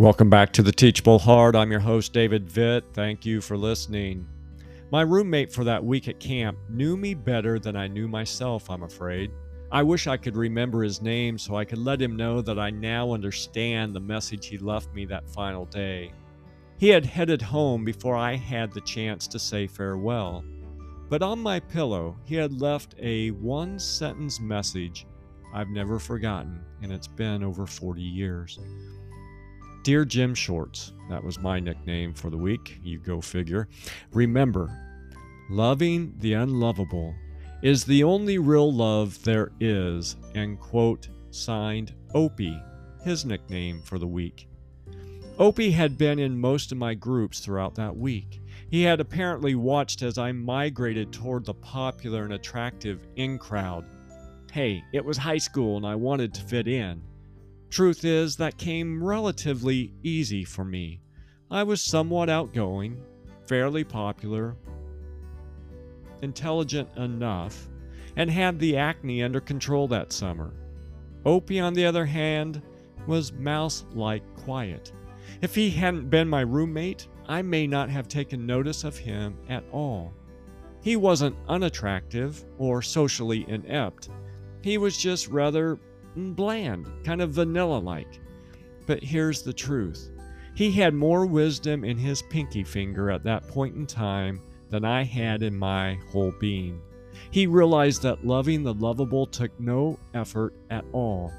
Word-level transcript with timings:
Welcome 0.00 0.30
back 0.30 0.52
to 0.52 0.62
the 0.62 0.70
Teachable 0.70 1.18
Heart. 1.18 1.56
I'm 1.56 1.72
your 1.72 1.80
host, 1.80 2.12
David 2.12 2.46
Vitt. 2.46 2.84
Thank 2.94 3.26
you 3.26 3.40
for 3.40 3.56
listening. 3.56 4.28
My 4.92 5.02
roommate 5.02 5.52
for 5.52 5.64
that 5.64 5.84
week 5.84 6.06
at 6.06 6.20
camp 6.20 6.56
knew 6.68 6.96
me 6.96 7.14
better 7.14 7.58
than 7.58 7.74
I 7.74 7.88
knew 7.88 8.06
myself, 8.06 8.70
I'm 8.70 8.84
afraid. 8.84 9.32
I 9.72 9.82
wish 9.82 10.06
I 10.06 10.16
could 10.16 10.36
remember 10.36 10.84
his 10.84 11.02
name 11.02 11.36
so 11.36 11.56
I 11.56 11.64
could 11.64 11.78
let 11.78 12.00
him 12.00 12.14
know 12.14 12.40
that 12.42 12.60
I 12.60 12.70
now 12.70 13.10
understand 13.10 13.92
the 13.92 13.98
message 13.98 14.46
he 14.46 14.56
left 14.56 14.94
me 14.94 15.04
that 15.06 15.28
final 15.28 15.64
day. 15.64 16.12
He 16.76 16.90
had 16.90 17.04
headed 17.04 17.42
home 17.42 17.84
before 17.84 18.14
I 18.14 18.36
had 18.36 18.72
the 18.72 18.82
chance 18.82 19.26
to 19.26 19.38
say 19.40 19.66
farewell. 19.66 20.44
But 21.08 21.22
on 21.22 21.40
my 21.40 21.58
pillow, 21.58 22.16
he 22.22 22.36
had 22.36 22.60
left 22.60 22.94
a 23.00 23.32
one 23.32 23.80
sentence 23.80 24.38
message 24.38 25.08
I've 25.52 25.70
never 25.70 25.98
forgotten, 25.98 26.64
and 26.82 26.92
it's 26.92 27.08
been 27.08 27.42
over 27.42 27.66
40 27.66 28.00
years. 28.00 28.60
Dear 29.88 30.04
Jim 30.04 30.34
Shorts, 30.34 30.92
that 31.08 31.24
was 31.24 31.40
my 31.40 31.58
nickname 31.58 32.12
for 32.12 32.28
the 32.28 32.36
week, 32.36 32.78
you 32.82 32.98
go 32.98 33.22
figure. 33.22 33.70
Remember, 34.12 34.68
loving 35.48 36.12
the 36.18 36.34
unlovable 36.34 37.14
is 37.62 37.84
the 37.84 38.04
only 38.04 38.36
real 38.36 38.70
love 38.70 39.24
there 39.24 39.50
is, 39.60 40.16
and 40.34 40.60
quote, 40.60 41.08
signed 41.30 41.94
Opie, 42.12 42.62
his 43.02 43.24
nickname 43.24 43.80
for 43.80 43.98
the 43.98 44.06
week. 44.06 44.46
Opie 45.38 45.70
had 45.70 45.96
been 45.96 46.18
in 46.18 46.38
most 46.38 46.70
of 46.70 46.76
my 46.76 46.92
groups 46.92 47.40
throughout 47.40 47.74
that 47.76 47.96
week. 47.96 48.42
He 48.70 48.82
had 48.82 49.00
apparently 49.00 49.54
watched 49.54 50.02
as 50.02 50.18
I 50.18 50.32
migrated 50.32 51.14
toward 51.14 51.46
the 51.46 51.54
popular 51.54 52.24
and 52.24 52.34
attractive 52.34 53.06
in 53.16 53.38
crowd. 53.38 53.86
Hey, 54.52 54.84
it 54.92 55.02
was 55.02 55.16
high 55.16 55.38
school 55.38 55.78
and 55.78 55.86
I 55.86 55.94
wanted 55.94 56.34
to 56.34 56.42
fit 56.42 56.68
in. 56.68 57.00
Truth 57.70 58.04
is, 58.04 58.36
that 58.36 58.56
came 58.56 59.02
relatively 59.02 59.92
easy 60.02 60.44
for 60.44 60.64
me. 60.64 61.00
I 61.50 61.62
was 61.62 61.82
somewhat 61.82 62.30
outgoing, 62.30 63.00
fairly 63.46 63.84
popular, 63.84 64.56
intelligent 66.22 66.88
enough, 66.96 67.68
and 68.16 68.30
had 68.30 68.58
the 68.58 68.76
acne 68.76 69.22
under 69.22 69.40
control 69.40 69.86
that 69.88 70.12
summer. 70.12 70.52
Opie, 71.24 71.60
on 71.60 71.74
the 71.74 71.84
other 71.84 72.06
hand, 72.06 72.62
was 73.06 73.32
mouse 73.32 73.84
like 73.94 74.22
quiet. 74.36 74.92
If 75.42 75.54
he 75.54 75.70
hadn't 75.70 76.10
been 76.10 76.28
my 76.28 76.40
roommate, 76.40 77.06
I 77.26 77.42
may 77.42 77.66
not 77.66 77.90
have 77.90 78.08
taken 78.08 78.46
notice 78.46 78.84
of 78.84 78.96
him 78.96 79.36
at 79.48 79.64
all. 79.72 80.14
He 80.80 80.96
wasn't 80.96 81.36
unattractive 81.48 82.44
or 82.58 82.80
socially 82.80 83.44
inept. 83.48 84.08
He 84.62 84.78
was 84.78 84.96
just 84.96 85.28
rather 85.28 85.78
bland, 86.16 86.86
kind 87.04 87.20
of 87.20 87.30
vanilla 87.30 87.78
like. 87.78 88.20
But 88.86 89.02
here's 89.02 89.42
the 89.42 89.52
truth 89.52 90.10
he 90.54 90.72
had 90.72 90.92
more 90.92 91.24
wisdom 91.24 91.84
in 91.84 91.96
his 91.96 92.22
pinky 92.22 92.64
finger 92.64 93.10
at 93.12 93.22
that 93.22 93.46
point 93.46 93.76
in 93.76 93.86
time 93.86 94.40
than 94.70 94.84
I 94.84 95.04
had 95.04 95.44
in 95.44 95.56
my 95.56 95.98
whole 96.10 96.32
being. 96.40 96.80
He 97.30 97.46
realized 97.46 98.02
that 98.02 98.26
loving 98.26 98.64
the 98.64 98.74
lovable 98.74 99.26
took 99.26 99.58
no 99.60 99.98
effort 100.14 100.54
at 100.70 100.84
all. 100.92 101.32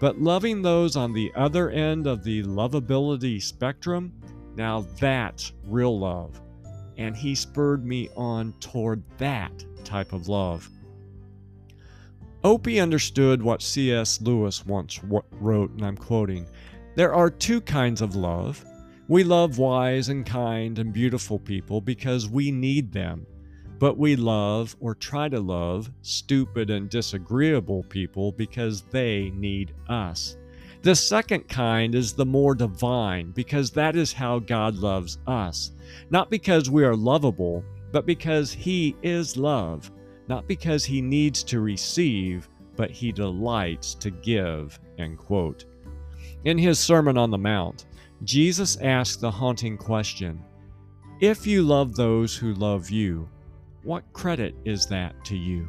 But 0.00 0.20
loving 0.20 0.62
those 0.62 0.96
on 0.96 1.12
the 1.12 1.32
other 1.34 1.70
end 1.70 2.06
of 2.06 2.22
the 2.22 2.42
lovability 2.44 3.42
spectrum, 3.42 4.12
now 4.54 4.86
that's 5.00 5.52
real 5.66 5.98
love. 5.98 6.40
And 6.96 7.16
he 7.16 7.34
spurred 7.34 7.84
me 7.84 8.08
on 8.16 8.52
toward 8.60 9.02
that 9.18 9.64
type 9.82 10.12
of 10.12 10.28
love. 10.28 10.68
Opie 12.44 12.78
understood 12.78 13.42
what 13.42 13.62
C.S. 13.62 14.20
Lewis 14.20 14.66
once 14.66 15.00
wrote, 15.02 15.70
and 15.70 15.82
I'm 15.82 15.96
quoting 15.96 16.46
There 16.94 17.14
are 17.14 17.30
two 17.30 17.62
kinds 17.62 18.02
of 18.02 18.16
love. 18.16 18.62
We 19.08 19.24
love 19.24 19.56
wise 19.56 20.10
and 20.10 20.26
kind 20.26 20.78
and 20.78 20.92
beautiful 20.92 21.38
people 21.38 21.80
because 21.80 22.28
we 22.28 22.50
need 22.50 22.92
them, 22.92 23.26
but 23.78 23.96
we 23.96 24.14
love 24.14 24.76
or 24.78 24.94
try 24.94 25.30
to 25.30 25.40
love 25.40 25.90
stupid 26.02 26.68
and 26.68 26.90
disagreeable 26.90 27.82
people 27.84 28.30
because 28.30 28.82
they 28.82 29.32
need 29.34 29.74
us. 29.88 30.36
The 30.82 30.94
second 30.94 31.48
kind 31.48 31.94
is 31.94 32.12
the 32.12 32.26
more 32.26 32.54
divine 32.54 33.30
because 33.30 33.70
that 33.70 33.96
is 33.96 34.12
how 34.12 34.38
God 34.38 34.74
loves 34.74 35.16
us, 35.26 35.72
not 36.10 36.28
because 36.28 36.68
we 36.68 36.84
are 36.84 36.94
lovable, 36.94 37.64
but 37.90 38.04
because 38.04 38.52
He 38.52 38.96
is 39.02 39.38
love 39.38 39.90
not 40.28 40.48
because 40.48 40.84
he 40.84 41.02
needs 41.02 41.42
to 41.44 41.60
receive, 41.60 42.48
but 42.76 42.90
he 42.90 43.12
delights 43.12 43.94
to 43.96 44.10
give. 44.10 44.78
End 44.98 45.18
quote. 45.18 45.64
In 46.44 46.58
his 46.58 46.78
Sermon 46.78 47.16
on 47.18 47.30
the 47.30 47.38
Mount, 47.38 47.86
Jesus 48.24 48.76
asked 48.80 49.20
the 49.20 49.30
haunting 49.30 49.76
question 49.76 50.42
If 51.20 51.46
you 51.46 51.62
love 51.62 51.94
those 51.94 52.36
who 52.36 52.54
love 52.54 52.90
you, 52.90 53.28
what 53.82 54.10
credit 54.12 54.54
is 54.64 54.86
that 54.86 55.24
to 55.26 55.36
you? 55.36 55.68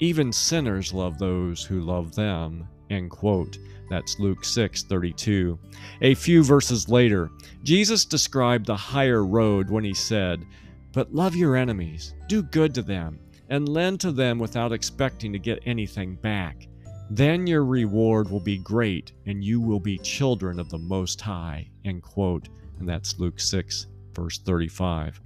Even 0.00 0.32
sinners 0.32 0.92
love 0.92 1.18
those 1.18 1.64
who 1.64 1.80
love 1.80 2.14
them. 2.14 2.68
End 2.90 3.10
quote. 3.10 3.58
That's 3.88 4.18
Luke 4.18 4.44
6 4.44 4.82
32. 4.82 5.58
A 6.02 6.14
few 6.14 6.42
verses 6.42 6.88
later, 6.88 7.30
Jesus 7.62 8.04
described 8.04 8.66
the 8.66 8.76
higher 8.76 9.24
road 9.24 9.70
when 9.70 9.84
he 9.84 9.94
said, 9.94 10.44
But 10.92 11.14
love 11.14 11.36
your 11.36 11.56
enemies, 11.56 12.14
do 12.28 12.42
good 12.42 12.74
to 12.74 12.82
them 12.82 13.20
and 13.48 13.68
lend 13.68 14.00
to 14.00 14.12
them 14.12 14.38
without 14.38 14.72
expecting 14.72 15.32
to 15.32 15.38
get 15.38 15.62
anything 15.66 16.16
back. 16.16 16.66
Then 17.10 17.46
your 17.46 17.64
reward 17.64 18.30
will 18.30 18.40
be 18.40 18.58
great, 18.58 19.12
and 19.26 19.44
you 19.44 19.60
will 19.60 19.78
be 19.78 19.98
children 19.98 20.58
of 20.58 20.68
the 20.70 20.78
Most 20.78 21.20
High. 21.20 21.70
End 21.84 22.02
quote. 22.02 22.48
And 22.78 22.88
that's 22.88 23.18
Luke 23.18 23.38
6, 23.38 23.86
verse 24.12 24.38
35. 24.38 25.20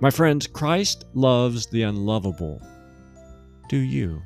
My 0.00 0.10
friends, 0.10 0.46
Christ 0.46 1.04
loves 1.14 1.66
the 1.66 1.82
unlovable. 1.82 2.60
Do 3.68 3.76
you? 3.76 4.22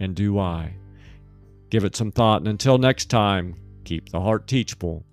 And 0.00 0.14
do 0.14 0.38
I? 0.38 0.74
Give 1.70 1.84
it 1.84 1.96
some 1.96 2.12
thought, 2.12 2.42
and 2.42 2.48
until 2.48 2.78
next 2.78 3.06
time, 3.06 3.56
keep 3.84 4.10
the 4.10 4.20
heart 4.20 4.46
teachable. 4.46 5.04